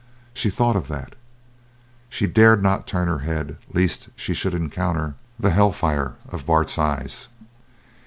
[0.33, 1.13] She thought of that
[2.09, 7.27] she dared not turn her head lest she should encounter the hellfire of Bart's eyes.